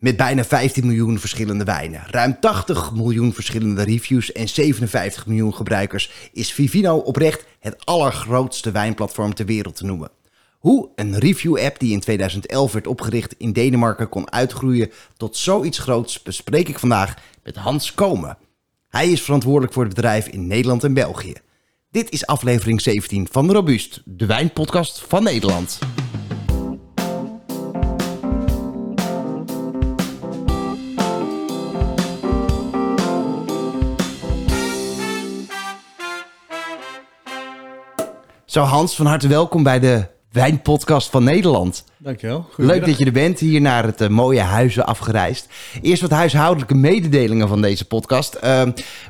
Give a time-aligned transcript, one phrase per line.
[0.00, 6.10] Met bijna 15 miljoen verschillende wijnen, ruim 80 miljoen verschillende reviews en 57 miljoen gebruikers
[6.32, 10.10] is Vivino oprecht het allergrootste wijnplatform ter wereld te noemen.
[10.58, 16.22] Hoe een review-app die in 2011 werd opgericht in Denemarken kon uitgroeien tot zoiets groots
[16.22, 18.38] bespreek ik vandaag met Hans Komen.
[18.88, 21.34] Hij is verantwoordelijk voor het bedrijf in Nederland en België.
[21.90, 25.78] Dit is aflevering 17 van Robuust, de wijnpodcast van Nederland.
[38.50, 41.84] Zo Hans, van harte welkom bij de Wijnpodcast van Nederland.
[42.02, 42.48] Dankjewel.
[42.56, 45.48] Leuk dat je er bent, hier naar het uh, mooie Huizen afgereisd.
[45.82, 48.38] Eerst wat huishoudelijke mededelingen van deze podcast.
[48.44, 48.62] Uh,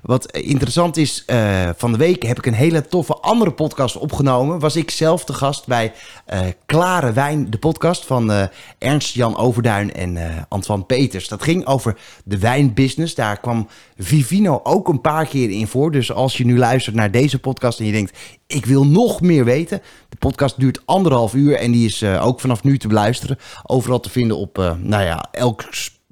[0.03, 4.59] wat interessant is, uh, van de week heb ik een hele toffe andere podcast opgenomen.
[4.59, 5.93] Was ik zelf te gast bij
[6.27, 8.49] eh, Klare Wijn, de podcast van
[8.79, 11.29] Ernst-Jan Overduin en Antoine Peters.
[11.29, 13.15] Dat ging over de wijnbusiness.
[13.15, 15.93] Daar kwam Vivino ook een paar keer in voor.
[15.93, 19.45] Dus als je nu luistert naar deze podcast en je denkt, ik wil nog meer
[19.45, 19.83] weten.
[20.09, 23.39] De podcast duurt anderhalf uur en die is ook vanaf nu te beluisteren.
[23.63, 25.65] Overal te vinden op, uh, nou ja, elk,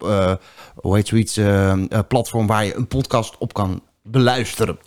[0.05, 0.35] uh,
[0.75, 1.73] hoe heet zoiets, uh,
[2.09, 4.79] platform waar je een podcast op kan beluisteren.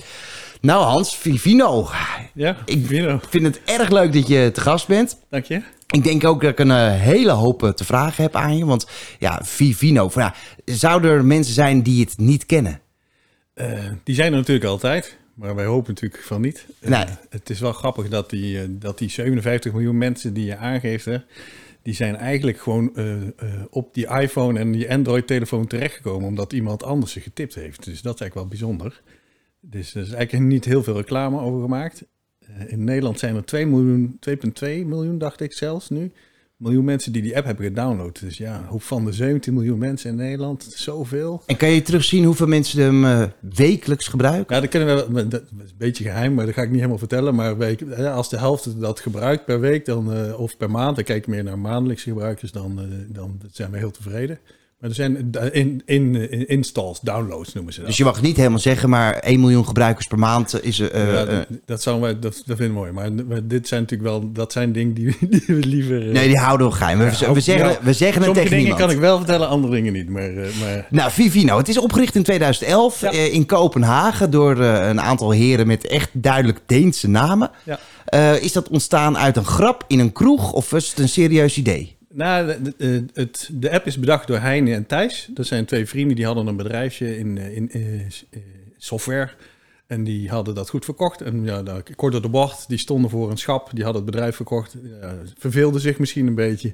[0.61, 1.89] Nou Hans, Vivino.
[2.33, 3.15] Ja, Vivino.
[3.15, 5.17] Ik vind het erg leuk dat je te gast bent.
[5.29, 5.61] Dank je.
[5.87, 8.65] Ik denk ook dat ik een hele hoop te vragen heb aan je.
[8.65, 8.87] Want
[9.19, 10.33] ja, Vivino, van, ja,
[10.65, 12.81] zouden er mensen zijn die het niet kennen?
[14.03, 15.17] die zijn er natuurlijk altijd.
[15.41, 16.65] Maar wij hopen natuurlijk van niet.
[16.79, 17.05] Nee.
[17.29, 21.05] het is wel grappig dat die, dat die 57 miljoen mensen die je aangeeft...
[21.05, 21.17] Hè,
[21.81, 23.29] die zijn eigenlijk gewoon uh, uh,
[23.69, 27.85] op die iPhone en die Android-telefoon terechtgekomen omdat iemand anders ze getipt heeft.
[27.85, 29.01] Dus dat is eigenlijk wel bijzonder.
[29.59, 32.05] Dus er is eigenlijk niet heel veel reclame over gemaakt.
[32.41, 36.11] Uh, in Nederland zijn er 2 miljoen, 2,2 miljoen, dacht ik zelfs nu,
[36.61, 38.19] miljoen mensen die die app hebben gedownload.
[38.19, 41.43] Dus ja, hoe van de 17 miljoen mensen in Nederland, zoveel.
[41.45, 44.55] En kan je terugzien hoeveel mensen hem uh, wekelijks gebruiken?
[44.55, 46.97] Ja, dat kunnen we, dat is een beetje geheim, maar dat ga ik niet helemaal
[46.97, 47.35] vertellen.
[47.35, 51.05] Maar week, als de helft dat gebruikt per week dan, uh, of per maand, dan
[51.05, 54.39] kijk ik meer naar maandelijkse gebruikers, dan, uh, dan zijn we heel tevreden.
[54.81, 57.87] Maar er zijn in, in, in, installs, downloads noemen ze dat.
[57.87, 60.79] Dus je mag niet helemaal zeggen, maar 1 miljoen gebruikers per maand is...
[60.79, 62.91] Uh, ja, dat, dat, zou dat, dat vinden we mooi.
[62.91, 66.07] Maar, maar, dit zijn natuurlijk wel, dat zijn dingen die, die we liever...
[66.07, 66.97] Uh, nee, die houden we geheim.
[66.97, 68.81] We, zeggen, ja, we zeggen het tegen dingen niemand.
[68.81, 70.09] kan ik wel vertellen, andere dingen niet.
[70.09, 70.87] Maar, uh, maar...
[70.89, 73.11] Nou, Vivino, het is opgericht in 2011 ja.
[73.11, 77.51] in Kopenhagen door een aantal heren met echt duidelijk Deense namen.
[78.41, 81.99] is dat ontstaan uit een grap in een kroeg of was het een serieus idee?
[82.13, 85.29] Nou, de, het, de app is bedacht door Heine en Thijs.
[85.33, 88.11] Dat zijn twee vrienden die hadden een bedrijfje in, in, in
[88.77, 89.29] software.
[89.87, 91.21] En die hadden dat goed verkocht.
[91.21, 93.69] En ja, kort door de bocht, die stonden voor een schap.
[93.73, 94.77] Die hadden het bedrijf verkocht.
[95.01, 96.73] Ja, verveelden zich misschien een beetje.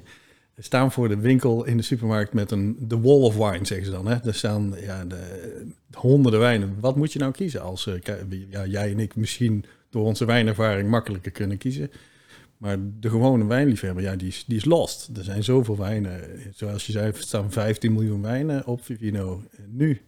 [0.58, 3.92] Staan voor de winkel in de supermarkt met een de wall of wine, zeggen ze
[3.92, 4.06] dan.
[4.06, 4.16] Hè?
[4.24, 5.18] Er staan ja, de,
[5.92, 6.76] honderden wijnen.
[6.80, 7.88] Wat moet je nou kiezen als
[8.50, 11.90] ja, jij en ik misschien door onze wijnervaring makkelijker kunnen kiezen?
[12.58, 15.10] Maar de gewone wijnliefhebber, ja, die is, die is lost.
[15.16, 16.20] Er zijn zoveel wijnen.
[16.54, 19.42] Zoals je zei, er staan 15 miljoen wijnen op Vivino.
[19.66, 20.00] Nu,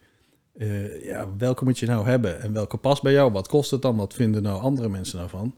[0.56, 2.40] uh, ja, welke moet je nou hebben?
[2.40, 3.32] En welke past bij jou?
[3.32, 3.96] Wat kost het dan?
[3.96, 5.54] Wat vinden nou andere mensen daarvan?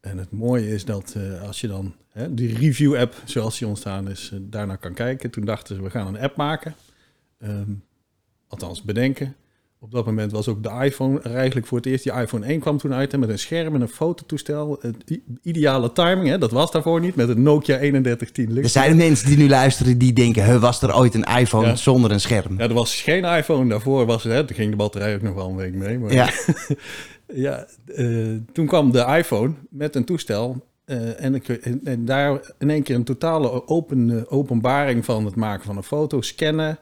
[0.00, 4.08] En het mooie is dat uh, als je dan hè, die review-app, zoals die ontstaan
[4.10, 5.30] is, uh, daarnaar kan kijken.
[5.30, 6.74] Toen dachten ze, we gaan een app maken.
[7.38, 7.84] Um,
[8.48, 9.36] althans, bedenken.
[9.84, 12.04] Op dat moment was ook de iPhone er eigenlijk voor het eerst.
[12.04, 14.78] Die iPhone 1 kwam toen uit hè, met een scherm en een fototoestel.
[14.80, 17.14] Het ideale timing, hè, dat was daarvoor niet.
[17.14, 20.60] Met een Nokia 3110 Er zijn mensen die nu luisteren die denken...
[20.60, 21.76] Was er ooit een iPhone ja.
[21.76, 22.58] zonder een scherm?
[22.58, 23.68] Ja, er was geen iPhone.
[23.68, 25.98] Daarvoor was het, hè, toen ging de batterij ook nog wel een week mee.
[25.98, 26.30] Maar ja,
[27.46, 30.66] ja uh, toen kwam de iPhone met een toestel...
[30.86, 35.34] Uh, en, en, en, daar in één keer een totale open, uh, openbaring van het
[35.34, 36.78] maken van een foto, scannen...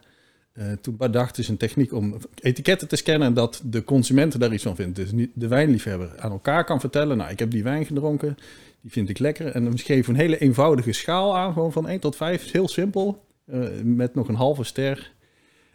[0.54, 4.52] Uh, toen bedacht is een techniek om etiketten te scannen en dat de consumenten daar
[4.52, 4.96] iets van vindt.
[4.96, 8.36] Dus de wijnliefhebber aan elkaar kan vertellen, nou ik heb die wijn gedronken,
[8.80, 9.46] die vind ik lekker.
[9.46, 13.24] En dan geef een hele eenvoudige schaal aan, gewoon van 1 tot 5, heel simpel,
[13.46, 15.12] uh, met nog een halve ster.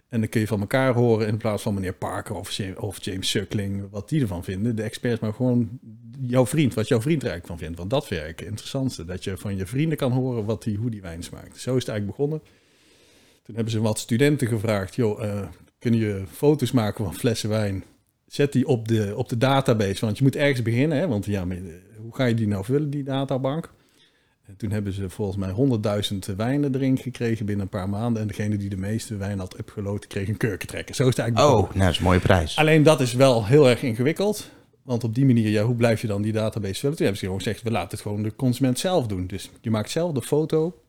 [0.09, 2.35] En dan kun je van elkaar horen in plaats van meneer Parker
[2.79, 4.75] of, James Suckling, wat die ervan vinden.
[4.75, 5.79] De experts, maar gewoon
[6.19, 7.77] jouw vriend, wat jouw vriend er eigenlijk van vindt.
[7.77, 10.89] Want dat ik het interessantste, dat je van je vrienden kan horen wat die, hoe
[10.89, 11.59] die wijn smaakt.
[11.59, 12.41] Zo is het eigenlijk begonnen.
[13.47, 15.41] Toen hebben ze wat studenten gevraagd, joh, uh,
[15.79, 17.83] kun je foto's maken van flessen wijn?
[18.25, 21.07] Zet die op de, op de database, want je moet ergens beginnen, hè?
[21.07, 21.47] want ja,
[21.97, 23.71] hoe ga je die nou vullen, die databank?
[24.45, 25.53] En toen hebben ze volgens mij
[26.29, 28.21] 100.000 wijnen erin gekregen binnen een paar maanden.
[28.21, 30.95] En degene die de meeste wijn had upgeload, kreeg een kurkentrekker.
[30.95, 32.57] Zo is het eigenlijk Oh, nou, dat is een mooie prijs.
[32.57, 34.49] Alleen dat is wel heel erg ingewikkeld.
[34.83, 36.95] Want op die manier, ja, hoe blijf je dan die database vullen?
[36.95, 39.27] Toen hebben ze gewoon gezegd, we laten het gewoon de consument zelf doen.
[39.27, 40.86] Dus je maakt zelf de foto eh,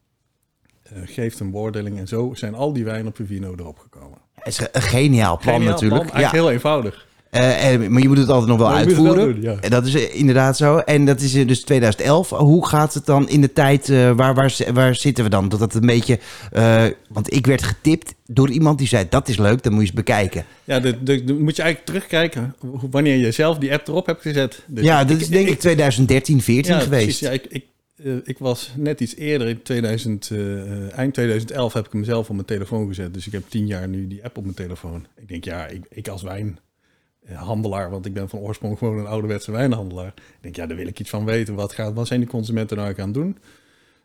[1.05, 1.99] geeft een beoordeling.
[1.99, 4.19] En zo zijn al die wijnen op Vivino erop gekomen.
[4.35, 6.03] Het is een geniaal plan Geniaal natuurlijk.
[6.03, 7.07] plan, eigenlijk heel eenvoudig.
[7.31, 9.33] Eh, en- maar je moet het altijd nog wel Maar uitvoeren.
[9.33, 9.57] doen, ja.
[9.61, 10.77] En Dat is eh, inderdaad zo.
[10.79, 12.29] En dat is eh, dus 2011.
[12.31, 13.89] Hoe gaat het dan in de tijd?
[13.89, 15.49] eh, waar, waar, waar zitten we dan?
[15.49, 16.19] Dat dat een beetje.
[16.53, 19.87] eh, want ik werd getipt door iemand die zei: dat is leuk, dan moet je
[19.89, 20.45] eens bekijken.
[20.65, 20.97] Ja, de-
[21.39, 22.55] moet je eigenlijk terugkijken
[22.91, 24.63] wanneer je zelf die app erop hebt gezet.
[24.67, 27.03] Dus ja, dat is denk ik 2013, 14 ja, geweest.
[27.05, 27.21] precies.
[27.21, 27.65] Ja, ik, ik,
[28.05, 32.29] eh, ik was net iets eerder, in 2000, eh, eind 2011 heb ik hem zelf
[32.29, 33.15] op mijn telefoon gezet.
[33.15, 35.07] Dus ik heb tien jaar nu die app op mijn telefoon.
[35.17, 39.51] Ik denk, ja, ik, ik als wijnhandelaar, want ik ben van oorsprong gewoon een ouderwetse
[39.51, 40.15] wijnhandelaar.
[40.41, 41.55] Denk, ja, daar wil ik iets van weten.
[41.55, 43.39] Wat, gaat, wat zijn die consumenten nou aan het doen?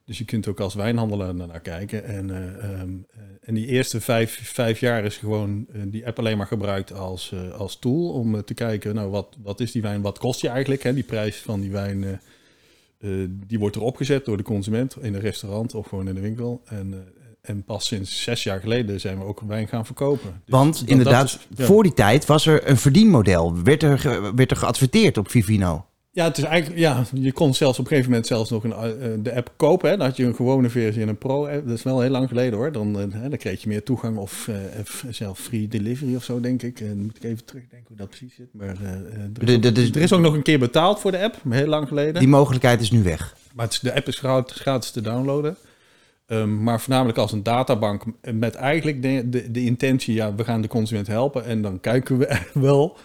[0.05, 2.03] Dus je kunt ook als wijnhandelaar naar kijken.
[2.03, 6.37] En, eh, ehm, eh, en die eerste vijf, vijf jaar is gewoon die app alleen
[6.37, 10.19] maar gebruikt als, als tool om te kijken, nou, wat, wat is die wijn, wat
[10.19, 10.83] kost die eigenlijk?
[10.83, 10.93] Hè?
[10.93, 12.19] Die prijs van die wijn,
[13.03, 13.09] eh,
[13.47, 16.61] die wordt erop gezet door de consument in een restaurant of gewoon in de winkel.
[16.65, 16.99] En, eh,
[17.41, 20.29] en pas sinds zes jaar geleden zijn we ook wijn gaan verkopen.
[20.31, 21.65] Dus Want dat- inderdaad, dat is- ja.
[21.65, 23.63] voor die tijd was er een verdienmodel.
[23.63, 25.85] Werd er, werd er geadverteerd op Vivino.
[26.15, 28.73] Ja, het is eigenlijk, ja, je kon zelfs op een gegeven moment zelfs nog een,
[28.73, 29.89] eh, de app kopen.
[29.89, 29.97] Hè?
[29.97, 31.67] Dan had je een gewone versie en een pro-app.
[31.67, 32.71] Dat is wel heel lang geleden hoor.
[32.71, 36.23] Dan, eh, hè, dan kreeg je meer toegang of eh, of zelf free delivery of
[36.23, 36.79] zo, denk ik.
[36.79, 38.47] En dan moet ik even terugdenken hoe dat precies zit.
[38.51, 40.99] Maar eh, eh, er, is ook, de- de- er is ook nog een keer betaald
[40.99, 42.19] voor de app, heel lang geleden.
[42.19, 43.35] Die mogelijkheid is nu weg.
[43.55, 45.55] Maar het de app is gratis, gratis te downloaden.
[46.27, 50.61] Ehm, maar voornamelijk als een databank met eigenlijk de, de, de intentie, ja, we gaan
[50.61, 52.97] de consument helpen en dan kijken we wel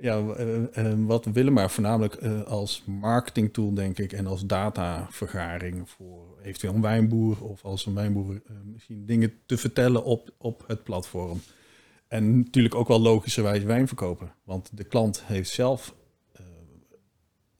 [0.00, 5.90] ja, eh, eh, wat willen, maar voornamelijk eh, als marketingtool denk ik en als datavergaring
[5.90, 10.82] voor eventueel een wijnboer of als een wijnboer misschien dingen te vertellen op, op het
[10.82, 11.40] platform.
[12.08, 15.94] En natuurlijk ook wel logischerwijs wijn verkopen, want de klant heeft zelf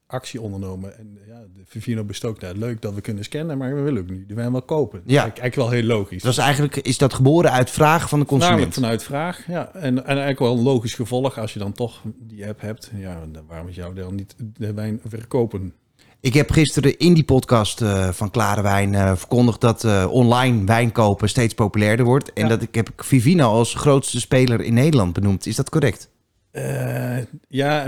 [0.07, 0.99] actie ondernomen.
[0.99, 4.09] En ja, de Vivino bestookt daar leuk dat we kunnen scannen, maar we willen ook
[4.09, 4.99] nu de wijn wel kopen.
[5.05, 5.05] Ja.
[5.07, 6.23] Eigenlijk, eigenlijk wel heel logisch.
[6.23, 8.75] Dat is eigenlijk is dat geboren uit vraag van de consument.
[8.75, 9.73] vanuit vraag, ja.
[9.75, 12.91] En, en eigenlijk wel een logisch gevolg als je dan toch die app hebt.
[12.97, 15.73] Ja, waarom zou je dan niet de wijn verkopen?
[16.21, 20.65] Ik heb gisteren in die podcast eh, van Klare Wijn eh, verkondigd dat eh, online
[20.65, 22.33] wijn kopen steeds populairder wordt.
[22.33, 22.49] En Ja.
[22.49, 25.47] dat ik heb Vivino als grootste speler in Nederland benoemd.
[25.47, 26.11] Is dat correct?
[26.51, 27.17] Eh,
[27.49, 27.87] ja,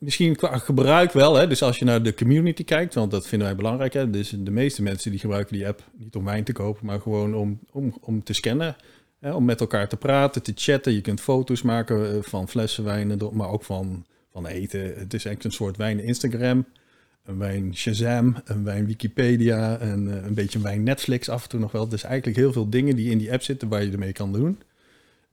[0.00, 1.34] misschien qua gebruik wel.
[1.34, 1.46] Hè?
[1.46, 3.92] Dus als je naar de community kijkt, want dat vinden wij belangrijk.
[3.92, 4.10] Hè?
[4.10, 7.34] Dus de meeste mensen die gebruiken die app niet om wijn te kopen, maar gewoon
[7.34, 8.76] om, om, om te scannen.
[9.20, 9.32] Hè?
[9.34, 10.92] Om met elkaar te praten, te chatten.
[10.92, 14.80] Je kunt foto's maken eh, van flessen wijnen, maar ook van, van eten.
[14.80, 16.66] Het is eigenlijk een soort wijn Instagram.
[17.24, 21.60] Een wijn Shazam, een wijn Wikipedia, en eh, een beetje wijn Netflix af en toe
[21.60, 21.88] nog wel.
[21.88, 24.58] Dus eigenlijk heel veel dingen die in die app zitten waar je ermee kan doen.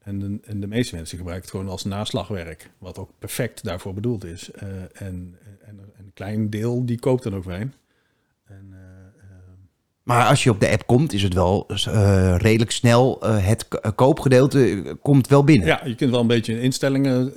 [0.05, 3.93] En de, en de meeste mensen gebruiken het gewoon als naslagwerk, wat ook perfect daarvoor
[3.93, 4.51] bedoeld is.
[4.51, 7.73] Eh, en, en, en een klein deel die koopt dan ook wijn.
[8.45, 9.37] En, eh, eh,
[10.03, 11.67] Maar als je op de app komt, is het wel
[12.37, 13.19] redelijk snel.
[13.23, 15.67] het koopgedeelte komt wel binnen.
[15.67, 17.33] ja, je kunt wel een beetje instellingen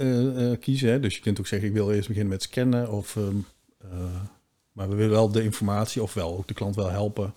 [0.60, 0.90] kiezen.
[0.90, 1.00] Hè?
[1.00, 2.92] Dus je kunt ook zeggen, ik wil eerst beginnen met scannen.
[2.92, 3.36] Of, ehm,
[3.78, 3.88] eh,
[4.72, 7.34] maar we willen wel de informatie, ofwel ook de klant wel helpen.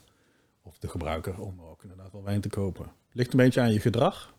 [0.64, 2.86] Of de gebruiker, om ook inderdaad wel wijn te kopen.
[3.12, 4.34] Ligt een beetje aan je gedrag,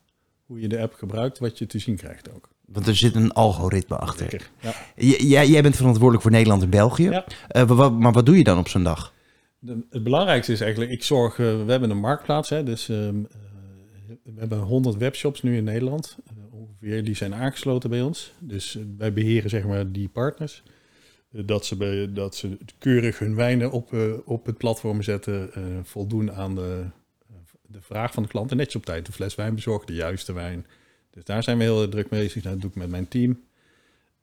[0.52, 2.49] hoe je de app gebruikt, wat je te zien krijgt ook.
[2.66, 4.31] Want er zit een algoritme achter.
[4.31, 4.50] Zeker.
[4.60, 4.75] Ja.
[4.96, 7.08] Jij, jij bent verantwoordelijk voor Nederland en België.
[7.10, 7.25] Ja.
[7.49, 9.12] Eh, maar wat doe je dan op zo'n dag?
[9.58, 12.99] De- het belangrijkste is eigenlijk, ik zorg, eh, we hebben een marktplaats, hè, dus ehm,
[12.99, 16.16] eh, we hebben 100 webshops nu in Nederland,
[16.50, 18.32] ongeveer, die zijn aangesloten bij ons.
[18.38, 20.62] Dus wij beheren zeg maar die partners,
[21.30, 25.50] dat, ze bij, dat ze keurig hun wijnen op, op het platform zetten,
[25.82, 26.85] voldoen aan de,
[27.73, 30.33] de vraag van de klant en netjes op tijd de fles wijn bezorgen, de juiste
[30.33, 30.67] wijn.
[31.11, 33.41] Dus daar zijn we heel druk mee bezig, dat doe ik met mijn team.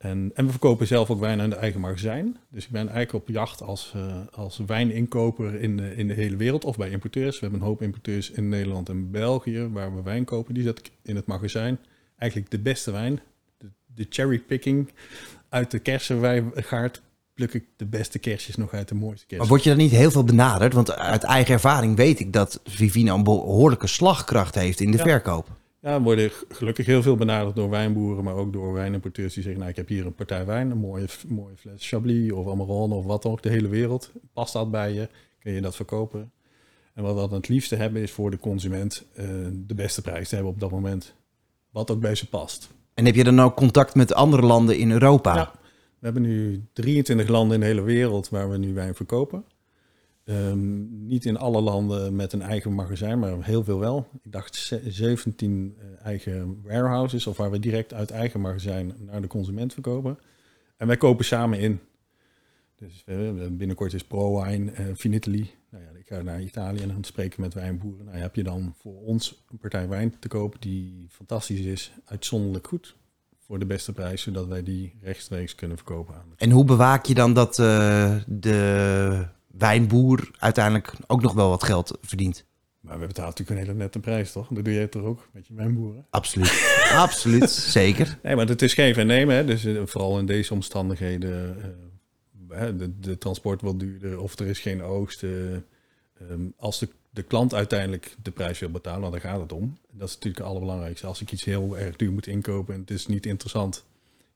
[0.00, 2.36] En, en we verkopen zelf ook wijn aan de eigen magazijn.
[2.48, 6.36] Dus ik ben eigenlijk op jacht als, eh, als wijninkoper in de, in de hele
[6.36, 7.34] wereld of bij importeurs.
[7.34, 10.54] We hebben een hoop importeurs in Nederland en België waar we wijn kopen.
[10.54, 11.78] Die zet ik in het magazijn.
[12.18, 13.20] Eigenlijk de beste wijn.
[13.58, 14.90] De, de cherrypicking
[15.48, 17.02] uit de kersenwijngaard
[17.46, 19.48] pluk ik de beste kersjes nog uit de mooiste Maar kersen.
[19.48, 20.72] word je dan niet heel veel benaderd?
[20.72, 25.02] Want uit eigen ervaring weet ik dat Vivino een behoorlijke slagkracht heeft in de Ja.
[25.04, 25.48] verkoop.
[25.82, 29.60] Ja, we worden gelukkig heel veel benaderd door wijnboeren, maar ook door wijnimporteurs die zeggen,
[29.60, 33.04] nou ik heb hier een partij wijn, een mooie, mooie fles Chablis of Amarone of
[33.04, 34.10] wat dan ook, de hele wereld.
[34.32, 35.08] Past dat bij je?
[35.38, 36.30] Kun je dat verkopen?
[36.94, 40.28] En wat we dan het liefste hebben is voor de consument eh, de beste prijs
[40.28, 41.14] te hebben op dat moment.
[41.70, 42.68] Wat ook bij ze past.
[42.94, 45.34] En heb je dan ook contact met andere landen in Europa?
[45.34, 45.52] Ja.
[46.00, 49.44] We hebben nu 23 landen in de hele wereld waar we nu wijn verkopen.
[50.24, 54.08] Ehm, niet in alle landen met een eigen magazijn, maar heel veel wel.
[54.22, 59.20] Ik dacht ze- 17 eh, eigen warehouses, of waar we direct uit eigen magazijn naar
[59.20, 60.18] de consument verkopen.
[60.76, 61.80] En wij kopen samen in.
[62.76, 63.04] Dus
[63.50, 65.50] binnenkort is ProWine, uh, Finitali.
[65.70, 68.04] Nou ja, ik ga naar Italië en dan spreken met wijnboeren.
[68.04, 72.66] Nou, heb je dan voor ons een partij wijn te koop die fantastisch is, uitzonderlijk
[72.66, 72.96] goed
[73.50, 76.32] voor de beste prijs, zodat wij die rechtstreeks kunnen verkopen aan.
[76.36, 81.98] En hoe bewaak je dan dat uh, de wijnboer uiteindelijk ook nog wel wat geld
[82.02, 82.44] verdient?
[82.80, 84.48] Maar we betalen natuurlijk een hele nette prijs, toch?
[84.50, 86.06] Dat doe jij toch ook met je wijnboeren?
[86.10, 88.18] Absoluut, absoluut, zeker.
[88.22, 89.44] Nee, maar het is geen en nemen, hè?
[89.44, 91.56] Dus vooral in deze omstandigheden
[92.76, 95.22] de, de, transport wat duurder of er is geen oogst.
[95.22, 99.78] Um, als de, de klant uiteindelijk de prijs wil betalen, want daar gaat het om.
[99.92, 101.06] Dat is natuurlijk het allerbelangrijkste.
[101.06, 103.84] Als ik iets heel erg duur moet inkopen en het is niet interessant,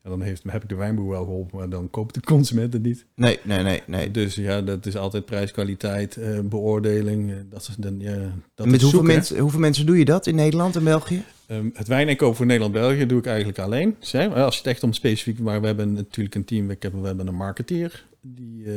[0.03, 2.83] ja, dan heeft, heb ik de wijnboer wel geholpen, maar dan koopt de consument het
[2.83, 3.07] niet.
[3.15, 3.83] Nee, nee, nee.
[3.87, 4.11] nee.
[4.11, 7.31] Dus ja, dat is altijd prijs, kwaliteit, uh, beoordeling.
[7.31, 10.35] Uh, dat is dan, ja, dat Met hoeveel, mensen, hoeveel mensen doe je dat in
[10.35, 11.25] Nederland en België?
[11.49, 13.97] Um, het wijninkoop voor Nederland-België doe ik eigenlijk alleen.
[14.01, 17.07] Als je het echt om specifiek, maar we hebben natuurlijk een team, we hebben, we
[17.07, 18.73] hebben een marketeer die, uh,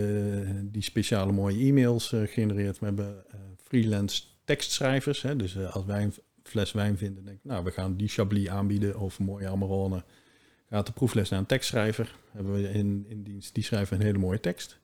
[0.63, 2.79] die speciale mooie e-mails genereert.
[2.79, 3.15] We hebben
[3.67, 5.21] freelance tekstschrijvers.
[5.21, 8.47] Hè, dus als wij een fles wijn vinden, denk ik, nou, we gaan die Chablis
[8.47, 10.03] aanbieden of een mooie Amarone.
[10.69, 12.15] Gaat de proefles naar een tekstschrijver.
[12.31, 14.79] Hebben we in, in dienst, die schrijven een hele mooie tekst.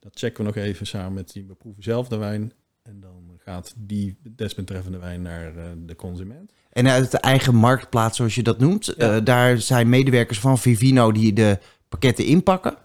[0.00, 2.52] Dat checken we nog even samen met die, we proeven zelf de wijn.
[2.82, 5.52] En dan gaat die desbetreffende wijn naar
[5.86, 6.52] de consument.
[6.70, 9.20] En uit de eigen marktplaats, zoals je dat noemt, ja.
[9.20, 12.76] daar zijn medewerkers van Vivino die de pakketten inpakken.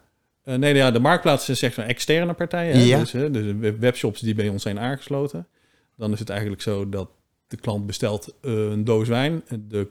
[0.46, 2.80] Uh, nee, ja, de marktplaats is zeg maar externe partijen.
[2.80, 3.00] Ja.
[3.00, 5.48] Dus, hè, dus webshops die bij ons zijn aangesloten.
[5.98, 7.10] Dan is het eigenlijk zo dat
[7.48, 9.44] de klant bestelt uh, een doos wijn.
[9.68, 9.88] De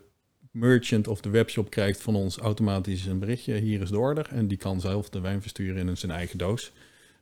[0.50, 3.54] merchant of de webshop krijgt van ons automatisch een berichtje.
[3.54, 4.28] Hier is de order.
[4.30, 6.72] En die kan zelf de wijn versturen in zijn eigen doos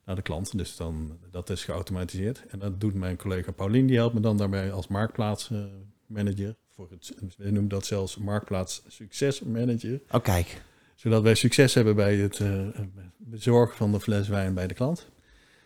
[0.05, 0.59] naar de klant.
[0.59, 2.43] Dus dan, dat is geautomatiseerd.
[2.49, 3.87] En dat doet mijn collega Paulien.
[3.87, 6.55] Die helpt me dan daarbij als marktplaatsmanager.
[6.75, 10.01] voor het, we noemen dat zelfs marktplaats succesmanager.
[10.11, 10.63] Oh, kijk
[11.01, 12.49] zodat wij succes hebben bij het uh,
[13.17, 15.07] bezorgen van de fles wijn bij de klant.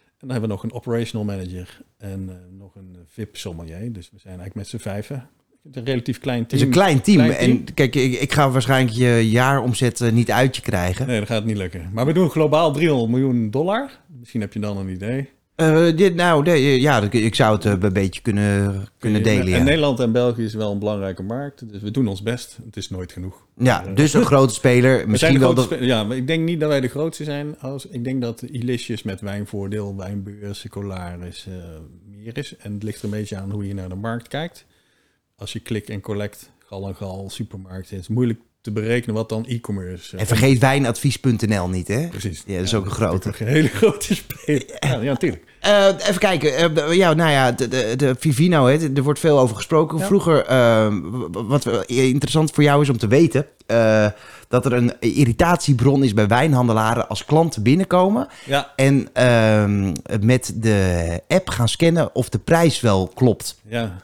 [0.07, 3.93] En dan hebben we nog een operational manager en uh, nog een VIP sommelier.
[3.93, 5.29] Dus we zijn eigenlijk met z'n vijven.
[5.73, 6.51] Een relatief klein team.
[6.51, 7.17] Het is een klein team.
[7.17, 7.57] Klein team.
[7.59, 11.07] En kijk, ik, ik, ga waarschijnlijk je jaaromzet niet uit je krijgen.
[11.07, 11.91] Nee, dat gaat niet lukken.
[11.93, 14.01] Maar we doen globaal 300 miljoen dollar.
[14.19, 15.31] Misschien heb je dan een idee.
[15.57, 19.55] Uh, dit, nou, de, ja, ik zou het een beetje kunnen, kunnen delen.
[19.55, 21.73] En Nederland en België is wel een belangrijke markt.
[21.73, 22.59] Dus we doen ons best.
[22.65, 23.47] Het is nooit genoeg.
[23.57, 25.09] Ja, dus een grote speler.
[25.09, 25.83] Misschien wel.
[25.83, 27.59] Ja, maar ik denk niet dat wij de grootste zijn.
[27.59, 31.55] Als, ik denk dat Ilicious met wijnvoordeel, wijnbeurs, Colaris uh,
[32.05, 32.57] meer is.
[32.57, 34.67] En het ligt er een beetje aan hoe je naar de markt kijkt.
[35.37, 39.47] Als je klik en collect, gal en gal, supermarkt, is moeilijk te berekenen wat dan
[39.47, 40.17] e-commerce.
[40.17, 42.09] En vergeet wijnadvies.nl niet, hè?
[42.09, 42.43] Precies.
[42.47, 43.33] Ja, dat is ook een grote.
[43.39, 44.65] Een hele grote speler.
[45.03, 45.43] Ja, natuurlijk.
[45.67, 46.79] Uh, even kijken.
[46.79, 49.99] Uh, ja, nou ja, de, de, de Vivino, hè, er wordt veel over gesproken.
[49.99, 50.07] Ja.
[50.07, 50.95] Vroeger, uh,
[51.31, 53.47] wat interessant voor jou is om te weten,
[54.49, 58.29] dat er een irritatiebron is bij wijnhandelaren als klanten binnenkomen.
[58.45, 58.73] Ja.
[58.77, 63.61] En ehm, met de app gaan scannen of de prijs wel klopt.
[63.69, 63.97] Ja.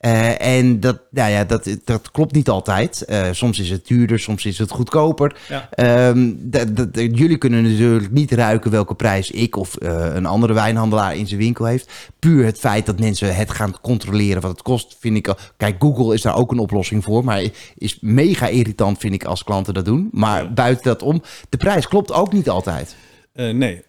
[0.00, 3.04] Uh, en dat, nou ja, dat, dat klopt niet altijd.
[3.08, 5.36] Uh, soms is het duurder, soms is het goedkoper.
[5.48, 6.08] Ja.
[6.08, 6.50] Um,
[6.92, 11.40] jullie kunnen natuurlijk niet ruiken welke prijs ik of uh, een andere wijnhandelaar in zijn
[11.40, 11.92] winkel heeft.
[12.18, 15.34] Puur het feit dat mensen het gaan controleren wat het kost, vind ik.
[15.56, 19.44] Kijk, Google is daar ook een oplossing voor, maar is mega irritant, vind ik, als
[19.44, 20.08] klanten dat doen.
[20.12, 20.50] Maar ja.
[20.50, 22.96] buiten dat om, de prijs klopt ook niet altijd.
[23.32, 23.82] nee,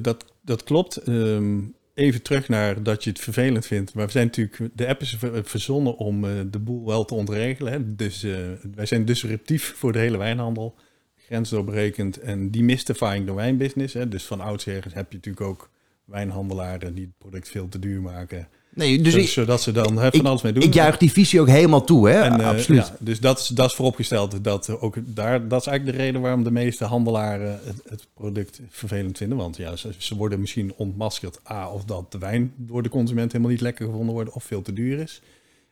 [0.00, 1.08] dat, dat klopt.
[1.08, 3.94] Um even terug naar dat je het vervelend vindt.
[3.94, 7.72] Maar we zijn natuurlijk, de app is verzonnen om uh, de boel wel te ontregelen.
[7.72, 7.94] Hè?
[7.94, 8.36] Dus uh,
[8.74, 10.74] wij zijn disruptief voor de hele wijnhandel.
[11.16, 13.96] Grensdoorbrekend en demystifying de wijnbusiness.
[14.08, 15.70] Dus van oudsher heb je natuurlijk ook
[16.04, 18.48] wijnhandelaren die het product veel te duur maken.
[18.74, 20.62] Nee, dus ik, zodat ze dan van alles mee doen.
[20.62, 22.20] Ik juich die visie ook helemaal toe, hè?
[22.20, 22.86] En, uh, Absoluut.
[22.86, 24.44] Ja, dus dat is, dat is vooropgesteld.
[24.44, 28.60] Dat, ook daar, dat is eigenlijk de reden waarom de meeste handelaren het, het product
[28.68, 29.38] vervelend vinden.
[29.38, 31.40] Want ja, ze, ze, worden misschien ontmaskerd.
[31.50, 34.62] A, of dat de wijn door de consument helemaal niet lekker gevonden wordt of veel
[34.62, 35.20] te duur is.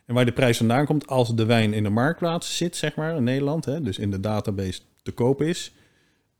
[0.06, 3.16] En waar de prijs vandaan komt, als de wijn in de marktplaats zit, zeg maar,
[3.16, 5.72] in Nederland, hè, dus in de database te koop is,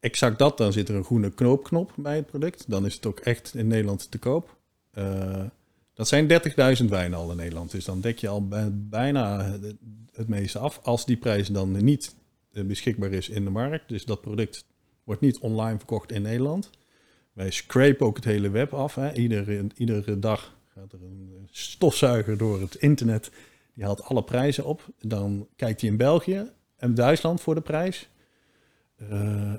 [0.01, 2.65] exact dat, dan zit er een groene knoopknop bij het product.
[2.67, 4.57] Dan is het ook echt in Nederland te koop.
[4.99, 5.05] Uh,
[5.97, 6.29] dat zijn
[6.83, 7.71] 30.000 wijnen al in Nederland.
[7.71, 9.59] Dus dan dek je al bijna
[10.13, 10.81] het meeste af.
[10.83, 12.15] Als die prijs dan niet
[12.53, 13.89] eh, beschikbaar is in de markt.
[13.89, 14.65] Dus dat product
[15.05, 16.71] wordt niet online verkocht in Nederland.
[17.33, 18.95] Wij scrapen ook het hele web af.
[18.95, 19.13] Hè.
[19.13, 23.31] Iedere, iedere dag gaat er een stofzuiger door het internet.
[23.75, 24.89] Die haalt alle prijzen op.
[25.01, 28.09] Dan kijkt hij in België en Duitsland voor de prijs.
[29.03, 29.55] Uh,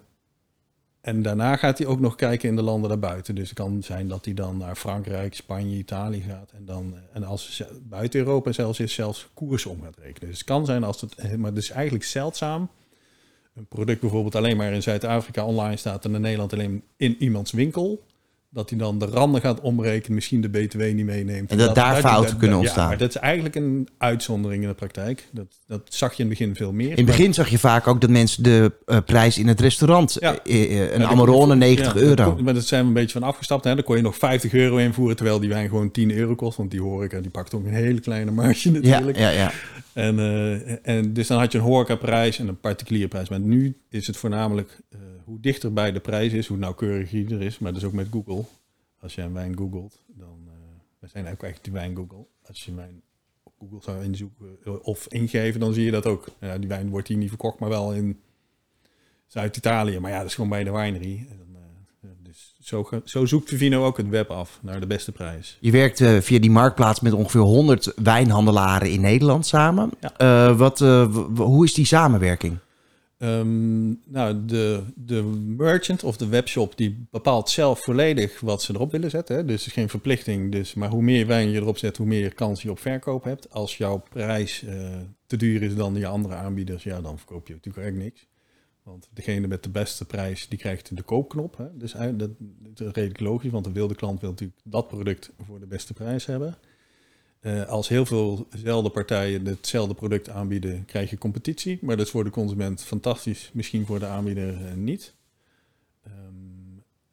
[1.07, 3.35] en daarna gaat hij ook nog kijken in de landen daarbuiten.
[3.35, 6.51] Dus het kan zijn dat hij dan naar Frankrijk, Spanje, Italië gaat.
[6.55, 10.29] En, dan, eh, en als buiten Europa zelfs is, zelfs koers om gaat rekenen.
[10.29, 12.69] Dus het kan zijn als het, eh, maar het is eigenlijk zeldzaam
[13.55, 17.51] een product bijvoorbeeld alleen maar in Zuid-Afrika online staat en in Nederland alleen in iemands
[17.51, 18.03] winkel,
[18.57, 21.51] dat hij dan de randen gaat omrekenen, misschien de BTW niet meeneemt.
[21.51, 22.87] En dat daar fouten kunnen Ja, ontstaan.
[22.87, 25.27] maar dat is eigenlijk een uitzondering in de praktijk.
[25.31, 26.89] Dat, dat zag je in het begin veel meer.
[26.89, 30.17] In het begin zag je vaak ook dat mensen de eh, prijs in het restaurant,
[30.19, 30.39] Ja.
[30.43, 32.37] eh, eh, een Ja, Amarone die- 90 ja, euro.
[32.41, 33.63] Maar dat zijn we een beetje van afgestapt.
[33.63, 33.75] Hè?
[33.75, 36.57] Dan kon je nog 50 euro invoeren, terwijl die wijn gewoon 10 euro kost.
[36.57, 39.17] Want die horeca die pakt ook een hele kleine marge Ja, natuurlijk.
[39.17, 39.51] ja, ja.
[39.93, 40.19] En,
[40.83, 43.29] en dus dan had je een horecaprijs en een particuliere prijs.
[43.29, 44.79] Maar nu is het voornamelijk
[45.27, 47.59] hoe dichter bij de prijs is, hoe nauwkeuriger er is.
[47.59, 48.43] Maar dat is ook met Google.
[48.99, 50.39] Als je een wijn googelt, dan...
[50.47, 50.53] eh
[50.99, 52.25] we zijn ook echt die wijn Google.
[52.47, 53.01] Als je wijn
[53.43, 56.27] op Google zou inzoeken eh, of ingeven, dan zie je dat ook.
[56.39, 58.19] Ja, die wijn wordt hier niet verkocht, maar wel in
[59.27, 59.99] Zuid-Italië.
[59.99, 61.27] Maar ja, dat is gewoon bij de winery.
[62.01, 65.57] Eh, dus zo, zoekt Vivino ook het web af naar de beste prijs.
[65.59, 69.91] Je werkt via die marktplaats met ongeveer 100 wijnhandelaren in Nederland samen.
[70.17, 70.55] Ja.
[70.55, 70.79] Wat,
[71.35, 72.57] hoe is die samenwerking?
[73.17, 75.23] Ehm, nou, de, de
[75.57, 79.35] merchant of de webshop die bepaalt zelf volledig wat ze erop willen zetten.
[79.35, 79.45] Hè.
[79.45, 80.51] Dus er is geen verplichting.
[80.51, 83.51] Dus, maar hoe meer wijn je erop zet, hoe meer kans je op verkoop hebt.
[83.51, 84.97] Als jouw prijs eh,
[85.27, 88.27] te duur is dan je andere aanbieders, ja, dan verkoop je natuurlijk echt niks.
[88.83, 91.57] Want degene met de beste prijs, die krijgt de koopknop.
[91.57, 91.77] Hè.
[91.77, 92.47] Dus eigenlijk- dat,
[92.77, 95.93] dat is redelijk logisch, want de wilde klant wil natuurlijk dat product voor de beste
[95.93, 96.57] prijs hebben.
[97.39, 101.79] Eh, als heel veel dezelfde partijen hetzelfde product aanbieden, krijg je competitie.
[101.81, 105.15] Maar dat is voor de consument fantastisch, misschien voor de aanbieder eh, niet.
[106.03, 106.15] Ehm,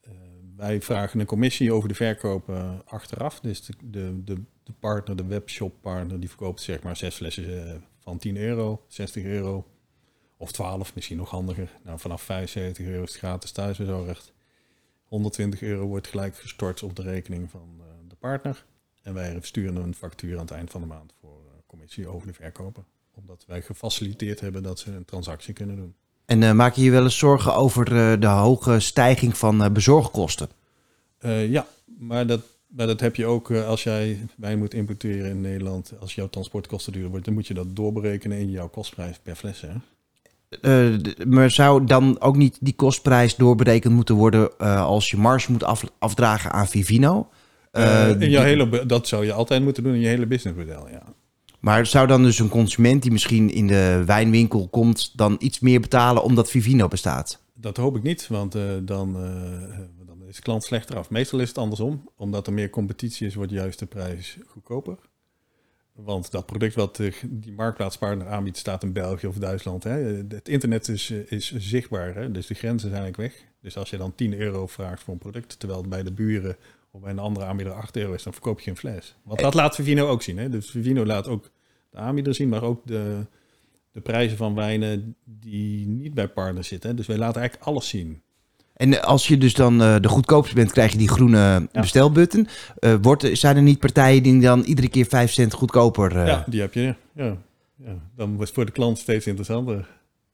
[0.01, 0.11] eh,
[0.57, 2.53] wij vragen een commissie over de verkoop
[2.85, 3.41] achteraf.
[3.41, 3.75] Dus de,
[4.25, 8.85] de, de, partner, de webshop partner, die verkoopt zeg maar zes flessen van 10 euro,
[8.89, 9.67] 60 euro.
[10.37, 11.71] Of 12, misschien nog handiger.
[11.85, 14.33] Nou, vanaf 75 euro is het gratis thuisbezorgd.
[15.05, 18.65] 120 euro wordt gelijk gestort op de rekening van de partner.
[19.05, 22.27] En wij sturen een factuur aan het eind van de maand voor eh, commissie over
[22.27, 22.85] de verkoper.
[23.15, 25.95] Omdat wij gefaciliteerd hebben dat ze een transactie kunnen doen.
[26.25, 30.49] En eh, maak je je wel eens zorgen over eh, de hoge stijging van bezorgkosten?
[31.49, 31.67] Ja,
[31.99, 35.93] maar dat, maar dat heb je ook als jij wijn moet importeren in Nederland.
[36.01, 39.65] Als jouw transportkosten duurder wordt, dan moet je dat doorberekenen in jouw kostprijs per fles.
[40.61, 41.25] Hè?
[41.27, 45.91] Maar zou dan ook niet die kostprijs doorberekend moeten worden als je marge moet af-
[45.99, 47.29] afdragen aan Vivino?
[47.75, 50.89] Eh, Eh, in jouw hele, dat zou je altijd moeten doen in je hele businessmodel.
[50.89, 51.03] Ja.
[51.61, 55.81] Maar zou dan dus een consument die misschien in de wijnwinkel komt, dan iets meer
[55.81, 57.43] betalen omdat Vivino bestaat?
[57.55, 59.13] Dat hoop ik niet, want eh, dan,
[60.07, 61.11] dan is de klant slechter af.
[61.11, 62.09] Meestal is het andersom.
[62.17, 64.97] Omdat er meer competitie is, wordt juist de prijs goedkoper.
[65.93, 69.85] Want dat product wat de, die marktplaatspartner aanbiedt, staat in België of Duitsland.
[69.85, 69.91] Hè.
[70.29, 72.31] Het internet is, is zichtbaar, hè.
[72.31, 73.45] dus de grenzen zijn eigenlijk weg.
[73.61, 76.57] Dus als je dan 10 euro vraagt voor een product, terwijl bij de buren
[76.95, 79.15] of bij een andere aanbieder 8 euro is, dan verkoop je geen fles.
[79.23, 80.39] Want dat laat Vivino ook zien.
[80.39, 80.49] Hè.
[80.49, 81.51] Dus Vivino laat ook
[81.91, 83.27] de aanbieder zien, maar ook de,
[83.93, 86.91] de prijzen van wijnen die niet bij partners zitten.
[86.91, 86.97] Hè.
[86.97, 88.23] Dus wij laten eigenlijk alles zien.
[88.75, 91.37] En als je dus dan eh, de goedkoopste bent, krijg je die groene
[91.73, 91.81] Ja.
[91.81, 92.49] bestelbutton.
[92.79, 96.17] Eh, wordt, zijn er niet partijen die dan iedere keer 5 cent goedkoper...
[96.19, 96.95] eh, Ja, die heb je.
[97.15, 97.37] Ja.
[97.77, 97.97] Ja.
[98.17, 99.89] Dan wordt het voor de klant steeds interessanter.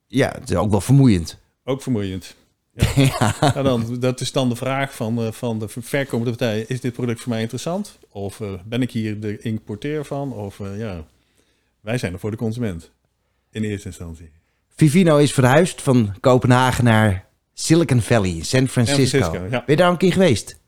[0.06, 1.38] ja, het is ook wel vermoeiend.
[1.64, 2.36] Ook vermoeiend.
[2.94, 3.34] Ja.
[3.40, 6.64] Nou dan, dat is dan de vraag van, eh, van de verkopende partij.
[6.68, 7.98] Is dit product voor mij interessant?
[8.08, 10.32] Of eh, ben ik hier de importeur van?
[10.32, 11.04] Of eh, ja,
[11.80, 12.90] wij zijn er voor de consument.
[13.50, 14.30] In eerste instantie.
[14.68, 19.18] Vivino is verhuisd van Kopenhagen naar Silicon Valley, San Francisco.
[19.18, 19.50] Francisco, ja.
[19.50, 20.58] Ben je daar een keer geweest?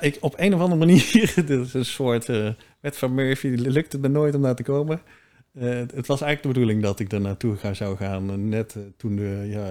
[0.00, 2.26] Ik, op een of andere manier, dit is een soort
[2.80, 5.00] wet van Murphy, lukt het me nooit om daar te komen.
[5.60, 8.74] Eh, het was eigenlijk de bedoeling dat ik er naartoe gaan, zou gaan, eh, net
[8.76, 9.64] eh, toen de, ja,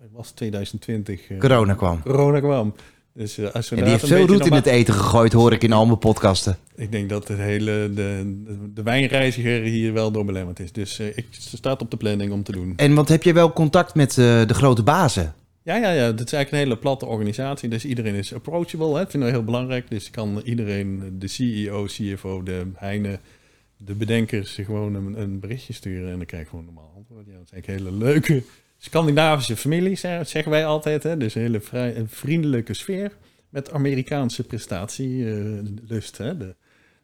[0.00, 1.30] het was 2020.
[1.30, 2.02] eh, Corona kwam.
[2.02, 2.74] Corona kwam.
[3.14, 5.72] Dus als we En die heeft veel roet in het eten gegooid, hoor ik in
[5.72, 6.56] al mijn podcasten.
[6.74, 10.72] Ik denk dat het hele, de, de, de wijnreiziger hier wel door belemmerd is.
[10.72, 12.72] Dus ik staat op de planning om te doen.
[12.76, 15.34] En want heb je wel contact met de grote bazen?
[15.62, 16.04] Ja, ja, ja.
[16.04, 17.68] Het is eigenlijk een hele platte organisatie.
[17.68, 18.86] Dus iedereen is approachable.
[18.86, 18.98] Hè.
[18.98, 19.90] Dat vind ik heel belangrijk.
[19.90, 23.18] Dus kan iedereen, de CEO, CFO, de Heine,
[23.84, 26.10] de bedenkers, gewoon een, een berichtje sturen.
[26.10, 27.26] En dan krijg je gewoon normaal antwoord.
[27.26, 28.42] Ja, dat een hele leuke
[28.78, 31.02] Scandinavische familie, zeg- zeggen wij altijd.
[31.02, 31.16] Hè.
[31.16, 33.16] Dus een hele vrij, een vriendelijke sfeer
[33.48, 36.18] met Amerikaanse prestatielust.
[36.18, 36.36] hè.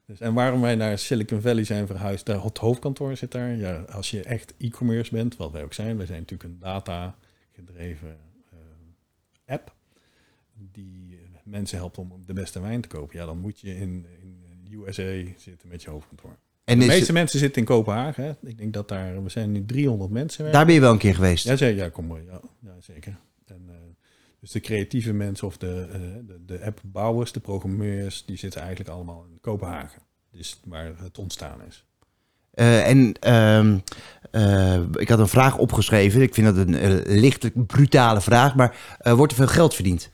[0.06, 3.56] Dus, en waarom wij naar Silicon Valley zijn verhuisd, daar het hoofdkantoor zit daar.
[3.56, 5.96] Ja, als je echt e-commerce bent, wat wij ook zijn.
[5.96, 7.16] Wij zijn natuurlijk een data
[7.52, 8.16] gedreven
[8.50, 9.74] eh, app
[10.72, 13.18] die mensen helpt om de beste wijn te kopen.
[13.18, 14.38] Ja, dan moet je in, in
[14.70, 16.36] USA zitten met je hoofdkantoor.
[16.68, 18.24] En de is- meeste mensen zitten in Kopenhagen.
[18.24, 18.48] Hè.
[18.48, 20.38] Ik denk dat daar, we zijn nu 300 mensen.
[20.42, 20.56] werken.
[20.58, 21.44] daar ben je wel een keer geweest.
[21.44, 21.76] Ja, zeker.
[21.84, 22.22] Ja, kom maar.
[22.24, 23.16] Ja, ja zeker.
[23.46, 23.74] En, eh,
[24.40, 28.90] dus de creatieve mensen of de, eh, de, de appbouwers, de programmeurs, die zitten eigenlijk
[28.90, 30.02] allemaal in Kopenhagen.
[30.32, 31.84] Dus waar het ontstaan is.
[32.50, 33.78] Eh, en ehm,
[34.30, 36.22] eh, ik had een vraag opgeschreven.
[36.22, 40.10] Ik vind dat een uh, licht brutale vraag, maar wordt er veel geld verdiend?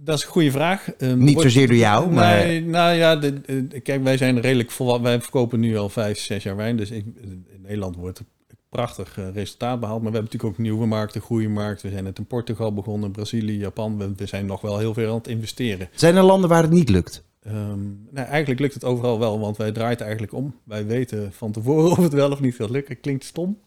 [0.00, 0.88] Dat is een goede vraag.
[0.98, 2.36] Um, Niet zozeer door jou, maar...
[2.46, 5.02] Nee, nou ja, de, kijk, wij zijn redelijk vol.
[5.02, 6.76] Wij verkopen nu al vijf, zes jaar wijn.
[6.76, 8.22] Dus in Nederland wordt
[8.68, 10.02] prachtig resultaat behaald.
[10.02, 11.86] Maar we hebben natuurlijk ook nieuwe markten, groeimarkten.
[11.86, 13.98] We zijn net in Portugal begonnen, Brazilië, Japan.
[13.98, 15.88] We, we, zijn nog wel heel veel aan het investeren.
[15.94, 17.24] Zijn er landen waar het niet lukt?
[17.46, 20.54] Um, nou, eigenlijk lukt het overal wel, want wij draaien het eigenlijk om.
[20.64, 23.00] Wij weten van tevoren of het wel of niet gaat lukken.
[23.00, 23.58] Klinkt stom.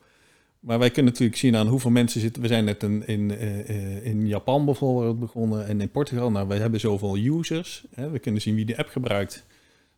[0.62, 2.42] Maar wij kunnen natuurlijk zien aan hoeveel mensen zitten.
[2.42, 6.32] We zijn net in, in, uh, in Japan bijvoorbeeld begonnen en in Portugal.
[6.32, 7.86] Nou, wij hebben zoveel users.
[7.96, 8.10] Hè.
[8.10, 9.46] We kunnen zien wie de app gebruikt.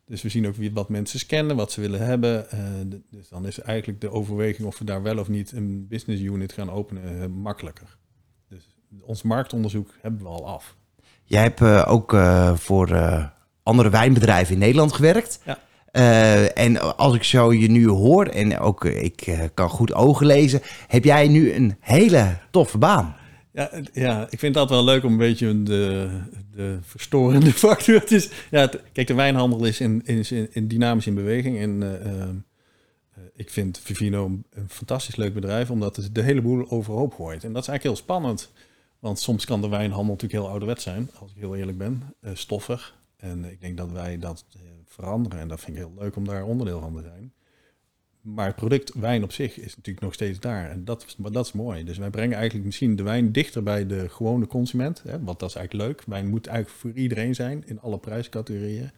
[0.06, 2.46] Dus we zien ook wie, wat mensen scannen, wat ze willen hebben.
[2.54, 2.60] Uh,
[3.10, 6.54] dus dan is eigenlijk de overweging of we daar wel of niet een business unit
[6.54, 7.98] gaan openen uh, makkelijker.
[8.50, 10.76] Dus ons marktonderzoek hebben we al af.
[11.24, 12.16] Jij hebt ook
[12.56, 12.90] voor
[13.64, 15.40] andere wijnbedrijven in Nederland gewerkt.
[15.46, 15.60] Ja.
[15.94, 19.94] Uh, en als ik zo je nu hoor, en ook uh, ik uh, kan goed
[19.94, 23.16] ogen lezen, heb jij nu een hele toffe baan.
[23.52, 26.10] Ja, ja ik vind dat wel leuk om een beetje de,
[26.52, 27.96] de verstorende factor.
[27.96, 31.60] Het is, ja, kijk, de wijnhandel is in, in, in dynamisch in beweging.
[31.60, 32.46] En
[33.36, 37.44] ik vind Vivino een fantastisch leuk bedrijf, omdat het de hele boel overhoop gooit.
[37.44, 38.52] En dat is eigenlijk heel spannend.
[39.00, 42.04] Want soms kan de wijnhandel natuurlijk heel ouderwet zijn, als ik heel eerlijk ben.
[42.34, 44.62] stoffig, en ik denk dat wij dat eh,
[44.94, 45.40] veranderen.
[45.40, 47.34] En dat vind ik heel leuk om daar onderdeel van te zijn.
[48.24, 50.70] Maar het product wijn op zich is natuurlijk nog steeds daar.
[50.70, 51.84] En dat, dat is mooi.
[51.84, 55.02] Dus wij brengen eigenlijk misschien de wijn dichter bij de gewone consument.
[55.06, 56.04] Hè, want dat is eigenlijk leuk.
[56.08, 58.92] Wijn moet eigenlijk voor iedereen zijn in alle prijscategorieën.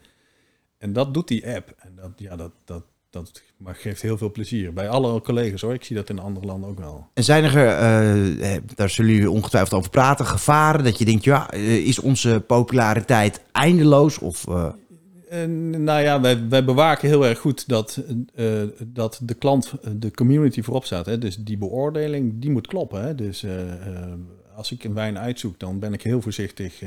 [0.77, 1.73] En dat doet die app.
[1.77, 4.73] En dat, ja, dat, dat, dat maar geeft heel veel plezier.
[4.73, 5.73] Bij alle collega's hoor.
[5.73, 7.07] Ik zie dat in andere landen ook wel.
[7.13, 11.51] En zijn er, uh, daar zullen jullie ongetwijfeld over praten, gevaren dat je denkt, ja,
[11.51, 14.17] eh, is onze populariteit eindeloos?
[14.17, 14.45] Of.
[15.69, 18.03] Nou ja, wij, wij bewaken heel erg goed dat,
[18.35, 21.05] uh, dat de klant, de community voorop staat.
[21.05, 21.17] Hè?
[21.17, 23.01] Dus die beoordeling, die moet kloppen.
[23.01, 23.15] Hè?
[23.15, 23.45] Dus
[24.55, 26.81] als ik een wijn uitzoek, dan ben ik heel voorzichtig.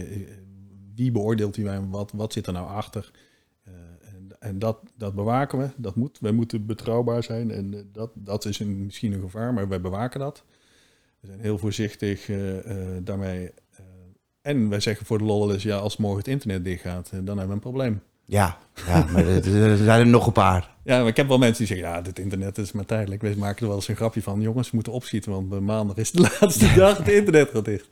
[0.94, 1.90] wie beoordeelt die wijn?
[1.90, 3.10] Wat, wat zit er nou achter?
[4.38, 5.68] en dat, dat bewaken we.
[5.76, 6.18] Dat moet.
[6.20, 7.50] Wij moeten betrouwbaar zijn.
[7.50, 10.44] En eh, dat, dat is een, misschien een gevaar, maar wij bewaken dat.
[11.20, 12.30] We zijn heel voorzichtig
[13.02, 13.50] daarmee.
[14.40, 17.52] en wij zeggen voor de lol ja, als morgen het internet dichtgaat, dan hebben we
[17.52, 18.02] een probleem.
[18.28, 20.70] Ja, ja maar er zijn er nog een paar.
[20.84, 23.22] Ja, maar ik heb wel mensen die zeggen, ja, dit internet is maar tijdelijk.
[23.22, 24.40] We maken er wel eens een grapje van.
[24.40, 27.86] Jongens, we moeten opschieten, want maandag is de laatste dag het internet gaat dicht.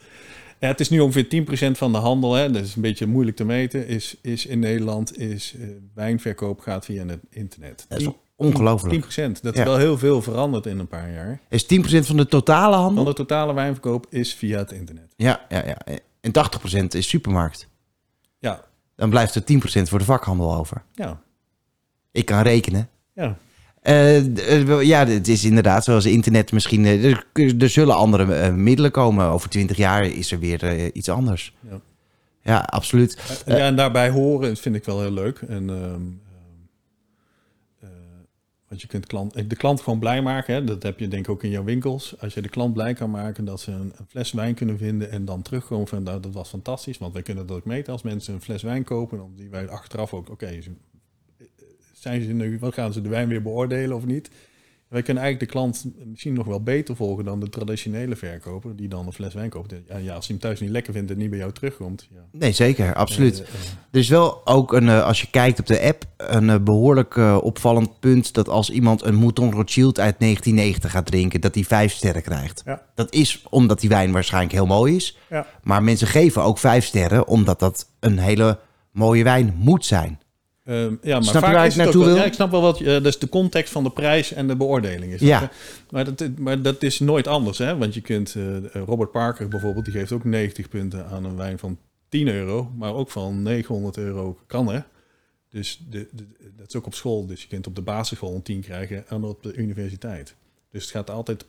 [0.60, 3.36] Ja, het is nu ongeveer 10% van de handel, hè, dat is een beetje moeilijk
[3.36, 7.86] te meten, is, is in Nederland is uh, wijnverkoop gaat via het internet.
[7.88, 9.04] Dat is ongelooflijk.
[9.04, 11.40] 10%, dat is wel heel veel veranderd in een paar jaar.
[11.48, 13.04] Is 10% van de totale handel?
[13.04, 15.12] Van de totale wijnverkoop is via het internet.
[15.16, 15.78] Ja, ja, ja.
[16.20, 16.32] En
[16.84, 17.68] 80% is supermarkt.
[18.38, 18.64] Ja.
[18.96, 20.82] Dan blijft er 10% voor de vakhandel over.
[20.94, 21.20] Ja.
[22.12, 22.88] Ik kan rekenen.
[23.12, 23.36] Ja.
[23.82, 26.84] Uh, ja, het is inderdaad zoals internet misschien.
[26.84, 27.26] Uh, er,
[27.58, 29.26] er, zullen andere middelen komen.
[29.26, 31.54] Over twintig jaar is er weer iets anders.
[31.70, 31.80] Ja,
[32.42, 33.42] ja absoluut.
[33.46, 35.38] ja, en daarbij horen vind ik wel heel leuk.
[35.48, 36.02] En, ehm,
[38.80, 40.54] je kunt klant, de klant gewoon blij maken.
[40.54, 40.64] Hè?
[40.64, 42.20] Dat heb je denk ik ook in jouw winkels.
[42.20, 45.24] Als je de klant blij kan maken dat ze een, fles wijn kunnen vinden en
[45.24, 46.98] dan terugkomen van nou, dat was fantastisch.
[46.98, 49.18] Want wij kunnen dat ook meten als mensen een fles wijn kopen.
[49.18, 50.58] Dan zien wij achteraf ook, oké,
[51.92, 54.30] zijn ze nu, wat gaan ze de wijn weer beoordelen of niet?
[54.88, 58.88] Wij kunnen eigenlijk de klant misschien nog wel beter volgen dan de traditionele verkoper, die
[58.88, 59.74] dan een fles wijn koopt.
[59.88, 62.08] Ja, ja als hij hem thuis niet lekker vindt en niet bij jou terugkomt.
[62.14, 62.20] Ja.
[62.30, 63.40] Nee, zeker, absoluut.
[63.40, 63.54] Uh, uh,
[63.90, 68.34] er is wel ook, een, als je kijkt op de app, een behoorlijk opvallend punt
[68.34, 72.62] dat als iemand een Mouton Rothschild uit 1990 gaat drinken, dat hij vijf sterren krijgt.
[72.64, 72.82] Ja.
[72.94, 75.18] Dat is omdat die wijn waarschijnlijk heel mooi is.
[75.30, 75.46] Ja.
[75.62, 78.58] Maar mensen geven ook vijf sterren omdat dat een hele
[78.90, 80.18] mooie wijn moet zijn.
[80.68, 82.80] Um, ja, maar snap vaak is wel, ja, ik snap wel wat.
[82.80, 85.12] Uh, dat is de context van de prijs en de beoordeling.
[85.12, 85.50] Is ja.
[85.90, 87.76] maar, dat, maar dat is nooit anders, hè?
[87.76, 91.58] Want je kunt uh, Robert Parker bijvoorbeeld, die geeft ook 90 punten aan een wijn
[91.58, 94.80] van 10 euro, maar ook van 900 euro kan hè.
[95.50, 96.26] Dus de, de,
[96.56, 97.26] dat is ook op school.
[97.26, 100.34] Dus je kunt op de basisschool een 10 krijgen en op de universiteit.
[100.70, 101.44] Dus het gaat altijd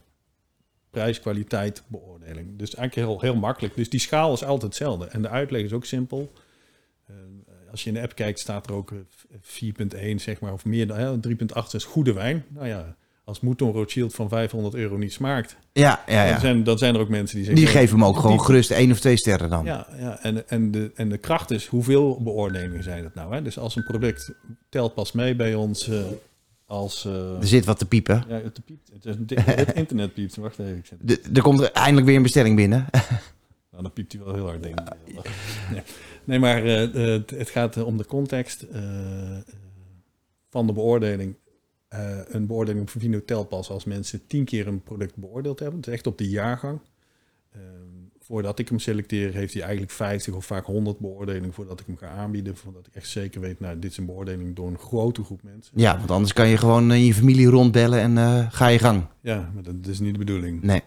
[0.89, 2.57] prijs, kwaliteit, beoordeling.
[2.57, 3.75] Dus eigenlijk heel, heel makkelijk.
[3.75, 5.05] Dus die schaal is altijd hetzelfde.
[5.05, 6.31] En de uitleg is ook simpel.
[7.09, 7.15] Uh,
[7.77, 11.23] als je in de app kijkt, staat er ook 4.1, zeg maar, of meer dan
[11.27, 11.35] 3.8
[11.71, 12.45] is goede wijn.
[12.47, 16.31] Nou ja, als Mouton Rothschild van 500 euro niet smaakt, ja, ja, ja.
[16.31, 17.63] Dan, zijn, dan zijn er ook mensen die zeggen...
[17.63, 19.65] Die geven hem ook gewoon gerust één of twee sterren dan.
[19.65, 20.19] Ja, ja.
[20.21, 23.33] En, en, de, en de kracht is, hoeveel beoordelingen zijn het nou?
[23.33, 23.41] Hè?
[23.41, 24.31] Dus als een product
[24.69, 25.99] telt pas mee bij ons uh,
[26.65, 27.05] als...
[27.05, 28.23] Uh, er zit wat te piepen.
[28.27, 28.89] Ja, het, piept.
[29.03, 30.35] Het, internet piept.
[30.35, 30.77] Wacht even.
[30.77, 32.85] Ik zet de, er komt er eindelijk weer een bestelling binnen.
[33.77, 34.87] nou, dan piept hij wel heel hard, denk ik.
[35.73, 35.83] Ja.
[36.23, 39.37] Nee, maar uh, het gaat om de context uh,
[40.49, 41.35] van de beoordeling.
[41.87, 45.77] eh, een beoordeling op Vivino telt pas als mensen tien keer een product beoordeeld hebben.
[45.77, 46.79] Het is echt op de jaargang.
[47.51, 47.61] Ehm,
[48.19, 51.97] voordat ik hem selecteer, heeft hij eigenlijk 50 of vaak 100 beoordelingen voordat ik hem
[51.97, 52.57] ga aanbieden.
[52.57, 55.73] Voordat ik echt zeker weet, nou, dit is een beoordeling door een grote groep mensen.
[55.75, 59.05] Ja, want anders kan je gewoon in je familie rondbellen en eh, ga je gang.
[59.21, 60.61] Ja, maar dat is niet de bedoeling.
[60.61, 60.81] Nee.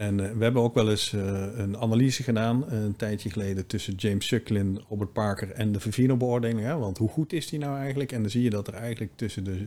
[0.00, 3.66] En eh, we hebben ook wel eens eh, een analyse gedaan eh, een tijdje geleden
[3.66, 6.78] tussen James Sucklin, Robert Parker en de Vivino-beoordeling.
[6.78, 8.12] Want hoe goed is die nou eigenlijk?
[8.12, 9.66] En dan zie je dat er eigenlijk tussen de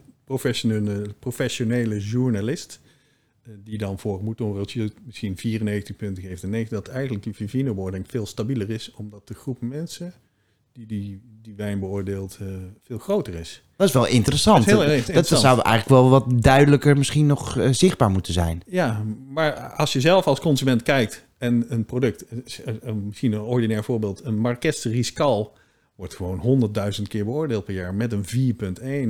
[1.19, 2.79] professionele, journalist,
[3.63, 8.25] die dan voor Rothschild misschien 94 punten geeft en 90, dat eigenlijk die Vivino-beoordeling veel
[8.25, 10.13] stabieler is, omdat de groep mensen
[10.73, 12.47] die die, die wijn beoordeelt eh,
[12.83, 13.63] veel groter is.
[13.75, 14.57] Dat is wel interessant.
[14.57, 15.41] Dat is heel erg Dat interessant.
[15.41, 18.61] zou eigenlijk wel wat duidelijker misschien nog eh, zichtbaar moeten zijn.
[18.65, 22.25] Ja, maar als je zelf als consument kijkt en een product,
[22.65, 25.53] eh, misschien een ordinair voorbeeld, een Marques Riscal
[25.95, 26.39] wordt gewoon
[26.97, 28.25] 100.000 keer beoordeeld per jaar met een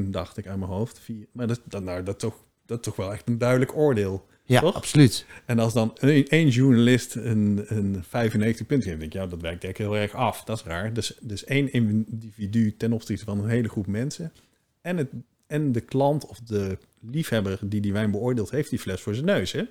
[0.06, 1.02] 4.1, dacht ik aan mijn hoofd.
[1.32, 4.26] Maar dat, dat, nou, dat, toch, dat is toch wel echt een duidelijk oordeel.
[4.46, 4.76] Ja, Toch?
[4.76, 5.26] absoluut.
[5.46, 9.64] En als dan één, journalist een, een 95 punten geeft, denk ik, ja, dat wijkt
[9.64, 10.44] eigenlijk heel erg af.
[10.44, 10.94] Dat is raar.
[10.94, 14.32] Dus, dus één individu ten opzichte van een hele groep mensen.
[14.82, 15.08] En, het,
[15.48, 19.26] en de klant of de liefhebber die die wijn beoordeelt, heeft die fles voor zijn
[19.26, 19.52] neus.
[19.52, 19.64] Hè?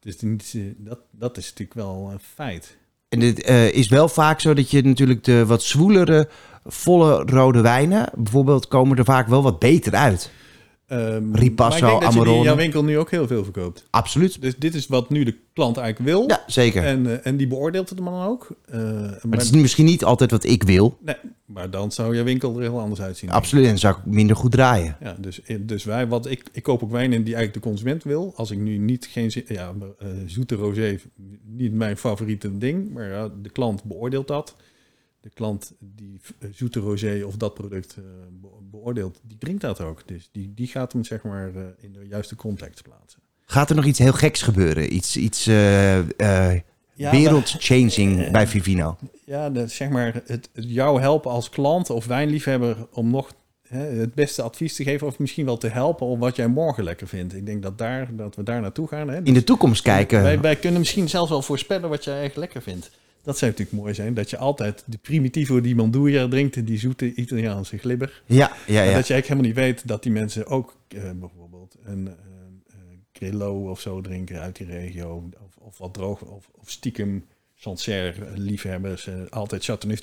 [0.00, 2.76] Dus die- dat, dat is natuurlijk wel een feit.
[3.08, 6.28] En het eh, is wel vaak zo dat je natuurlijk de wat zwoelere,
[6.64, 10.30] volle rode wijnen, bijvoorbeeld, komen er vaak wel wat beter uit.
[10.90, 13.44] Ehm, Ripasso, maar ik denk dat je die in jouw winkel nu ook heel veel
[13.44, 13.86] verkoopt.
[13.90, 14.42] Absoluut.
[14.42, 16.24] Dus dit is wat nu de klant eigenlijk wil.
[16.28, 16.84] Ja, zeker.
[16.84, 18.48] En, eh, en die beoordeelt het dan ook.
[18.64, 20.98] Eh, maar maar, het is misschien niet altijd wat ik wil.
[21.00, 23.30] nee, maar dan zou je winkel er heel anders uitzien.
[23.30, 23.66] Absoluut.
[23.66, 24.96] En zou ik minder goed draaien.
[25.00, 28.04] Ja, dus, dus wij, wat ik, ik koop ook wijn in die eigenlijk de consument
[28.04, 28.32] wil.
[28.36, 30.98] Als ik nu niet geen zin, ja, eh, zoete rosé,
[31.44, 34.56] niet mijn favoriete ding, maar de klant beoordeelt dat.
[35.20, 38.04] De klant die eh, zoete rosé of dat product eh,
[38.70, 40.02] beoordeelt, die drinkt dat ook.
[40.06, 43.20] Dus die, die gaat hem zeg maar eh, in de juiste context plaatsen.
[43.46, 44.94] Gaat er nog iets heel geks gebeuren?
[44.94, 48.96] Iets, iets Ja, wereld-changing bij Vivino?
[49.24, 53.32] Ja, zeg maar het, het jou helpen als klant of wijnliefhebber om nog
[53.70, 56.84] hè, het beste advies te geven of misschien wel te helpen om wat jij morgen
[56.84, 57.34] lekker vindt.
[57.34, 59.08] Ik denk dat, daar, dat we daar naartoe gaan.
[59.08, 59.20] Hè?
[59.22, 60.22] In de toekomst kijken.
[60.22, 62.90] Wij, wij kunnen misschien zelfs wel voorspellen wat jij echt lekker vindt.
[63.22, 67.14] Dat zou natuurlijk mooi zijn, dat je altijd de primitivo die Manduria drinkt, die zoete
[67.14, 68.22] Italiaanse glibber.
[68.26, 68.94] Ja, ja, ja.
[68.94, 72.76] Dat je eigenlijk helemaal niet weet dat die mensen ook eh, bijvoorbeeld een eh, eh,
[73.12, 75.28] Grillo of zo drinken uit die regio.
[75.46, 79.06] Of, of wat droog, of, of stiekem Sancerre liefhebbers.
[79.06, 80.00] eh, altijd Chateauneuf.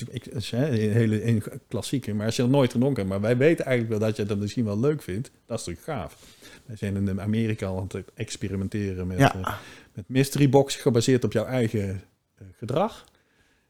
[0.51, 3.08] Een hele een klassieke, maar er nooit gedronken.
[3.08, 5.32] Maar wij weten eigenlijk wel dat je dat misschien wel leuk vindt.
[5.45, 6.17] Dat is natuurlijk gaaf.
[6.65, 9.36] Wij zijn in Amerika al aan het experimenteren met, Ja.
[9.36, 9.56] eh,
[9.93, 11.95] met mystery box gebaseerd op jouw eigen eh,
[12.58, 13.06] gedrag.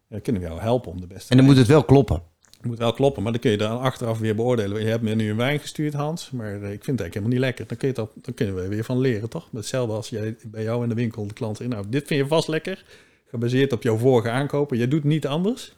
[0.08, 2.22] Ja, kunnen we jou helpen om de beste En dan moet het wel kloppen.
[2.52, 4.82] het moet wel kloppen, maar dan kun je dan achteraf weer beoordelen.
[4.82, 7.34] Je hebt me nu een wijn gestuurd, Hans, maar eh, ik vind het eigenlijk helemaal
[7.34, 7.68] niet lekker.
[7.68, 9.50] Dan, kun je dat, dan kunnen we weer van leren, toch?
[9.52, 11.70] Hetzelfde als jij bij jou in de winkel de klant in.
[11.70, 12.84] Nou, dit vind je vast lekker,
[13.30, 14.78] gebaseerd op jouw vorige aankopen.
[14.78, 15.76] Jij doet niet anders.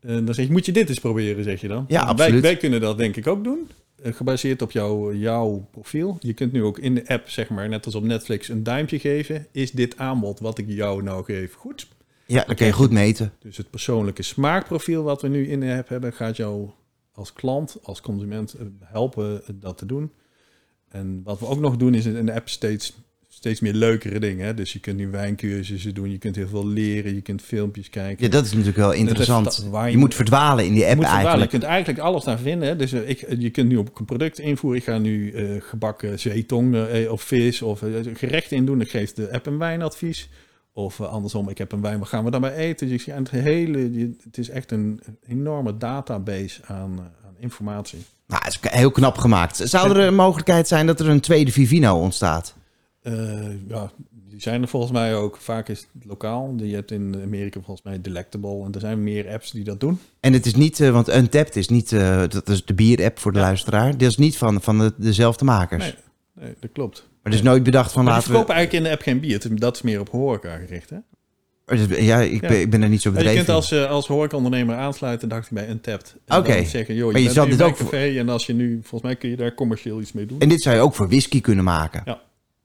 [0.00, 1.84] En dan zeg je, moet je dit eens proberen, zeg je dan.
[1.88, 2.42] Ja, wij, absoluut.
[2.42, 3.68] wij kunnen dat denk ik ook doen.
[4.02, 6.16] Eh, Gebaseerd op jouw, jouw profiel.
[6.20, 8.98] Je kunt nu ook in de app, zeg maar, net als op Netflix, een duimpje
[8.98, 9.46] geven.
[9.52, 11.88] Is dit aanbod wat ik jou nou geef goed?
[12.26, 13.32] Ja, dat kun je goed meten.
[13.38, 16.70] Dus het persoonlijke smaakprofiel wat we nu in de app hebben, gaat jou
[17.12, 20.12] als klant, als consument eh, helpen dat te doen.
[20.88, 22.98] En wat we ook nog doen, is in de app steeds,
[23.38, 24.46] steeds meer leukere dingen.
[24.46, 24.54] Hè?
[24.54, 28.24] Dus je kunt nu wijncursussen doen, je kunt heel veel leren, je kunt filmpjes kijken.
[28.24, 29.44] Ja, dat is natuurlijk wel interessant.
[29.44, 31.52] Dat is- waar je- Je moet verdwalen in die Je app eigenlijk.
[31.52, 32.78] Je kunt eigenlijk alles daar vinden.
[32.78, 34.78] Dus eh, ik, je kunt nu op een product invoeren.
[34.80, 38.80] Ik ga nu eh, gebakken zeetong eh, of vis of eh, gerechten in doen.
[38.80, 40.28] Ik geef de app een wijnadvies.
[40.72, 42.88] Of eh, andersom, ik heb een wijn, wat gaan we daarbij eten?
[42.88, 43.78] Dus het, hele,
[44.24, 47.98] het is echt een enorme database aan, eh, aan informatie.
[48.26, 49.56] Nou, het is heel knap gemaakt.
[49.64, 52.54] Zou er een mogelijkheid zijn dat er een tweede Vivino ontstaat?
[53.12, 53.90] Eh, ja,
[54.28, 55.36] die zijn er volgens mij ook.
[55.36, 56.54] Vaak is het lokaal.
[56.56, 58.64] Je hebt in Amerika volgens mij Delectable.
[58.64, 60.00] En er zijn meer apps die dat doen.
[60.20, 63.32] En het is niet, eh, want Untapped is niet, eh, dat is de bier-app voor
[63.32, 63.92] de luisteraar.
[63.92, 65.82] Dat is niet van, van de, dezelfde makers.
[65.84, 65.94] Nee,
[66.40, 67.06] nee dat klopt.
[67.22, 68.32] Maar er is nooit bedacht van Maar laten we...
[68.34, 69.32] verkopen eigenlijk in de app geen bier.
[69.42, 70.96] Het- Dat is meer op horeca gericht, hè?
[71.98, 72.48] Ja, ik, Ja.
[72.48, 73.54] Ben, ik ben er niet zo Ja, je bedreven kunt in.
[73.54, 76.16] als, eh, als horecaondernemer aansluiten, dacht ik bij Untapped.
[76.28, 76.64] Oké.
[76.64, 79.02] zeggen, joh, je, Maar je bent zal dit bij ook en als je nu, volgens
[79.02, 80.40] mij kun je daar commercieel iets mee doen.
[80.40, 82.02] En dit zou je ook voor whisky kunnen maken.
[82.04, 82.20] Ja.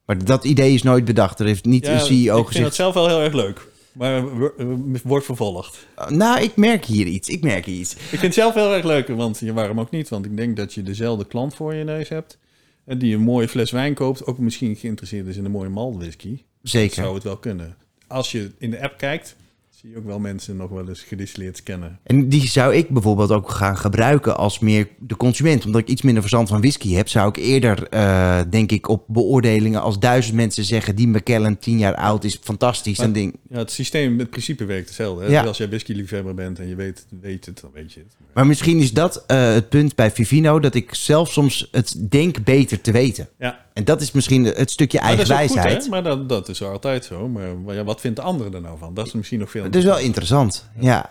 [0.06, 1.40] Maar dat idee is nooit bedacht.
[1.40, 2.66] Er heeft niet Ja, een CEO ik vind gezegd...
[2.66, 3.72] het zelf wel heel erg leuk.
[3.94, 4.68] Maar eh,
[5.04, 5.88] wordt vervolgd.
[6.08, 7.30] Nou, ik merk hier iets.
[7.30, 7.94] Ik merk hier iets.
[7.94, 10.10] Ik vind het zelf heel erg leuk, want ja, waarom ook niet?
[10.10, 12.38] Want ik denk dat je dezelfde klant voor je neus hebt.
[12.86, 15.96] En die een mooie fles wijn koopt, ook misschien geïnteresseerd is in een mooie malt
[15.96, 16.42] whisky.
[16.62, 16.96] Zeker.
[16.96, 17.76] Zou het wel kunnen.
[18.08, 19.36] Als je in de app kijkt,
[19.84, 22.00] zie je ook wel mensen nog wel eens gedistilleerd scannen.
[22.04, 25.66] En die zou ik bijvoorbeeld ook gaan gebruiken als meer de consument.
[25.66, 29.04] Omdat ik iets minder verstand van whisky heb, zou ik eerder, eh, denk ik, op
[29.08, 32.98] beoordelingen als duizend mensen zeggen die McKellen 10 jaar oud is fantastisch.
[32.98, 33.36] Maar- en ding.
[33.50, 35.24] Ja, het systeem, het principe werkt hetzelfde.
[35.24, 35.32] Hè?
[35.32, 35.44] Ja.
[35.44, 38.16] Als jij whisky-liefhebber bent en je weet, weet het, dan weet je het.
[38.34, 42.44] Maar misschien is dat eh, het punt bij Vivino, dat ik zelf soms het denk
[42.44, 43.30] beter te weten.
[43.40, 45.90] Ja, En dat is misschien het stukje eigen wijsheid.
[45.90, 47.28] Maar dat, dat is altijd zo.
[47.28, 48.94] Maar, ja, wat vindt de andere er nou van?
[48.94, 51.10] Dat is misschien nog veel Het is wel interessant, ja.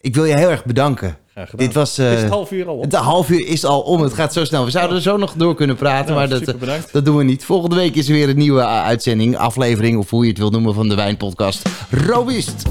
[0.00, 1.16] Ik wil je heel erg bedanken.
[1.56, 1.98] Dit was...
[1.98, 2.82] eh, is het half uur al op?
[2.82, 4.64] het half uur is al om, het gaat zo snel.
[4.64, 7.24] We zouden er zo nog door kunnen praten, Nou, maar dat, eh, dat doen we
[7.24, 7.44] niet.
[7.44, 10.50] Volgende week is er weer een nieuwe uh, uitzending, aflevering of hoe je het wil
[10.50, 11.68] noemen van de Wijnpodcast.
[11.90, 12.62] Robust!